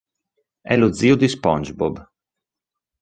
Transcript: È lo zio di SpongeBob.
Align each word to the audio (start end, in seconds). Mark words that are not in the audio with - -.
È 0.61 0.75
lo 0.77 0.93
zio 0.93 1.15
di 1.15 1.27
SpongeBob. 1.27 2.09